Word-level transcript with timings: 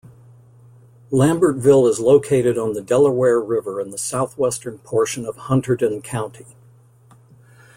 Lambertville 1.11 1.87
is 1.87 1.99
located 1.99 2.57
on 2.57 2.73
the 2.73 2.81
Delaware 2.81 3.39
River 3.39 3.79
in 3.79 3.91
the 3.91 3.99
southwestern 3.99 4.79
portion 4.79 5.27
of 5.27 5.35
Hunterdon 5.37 6.01
County. 6.03 6.55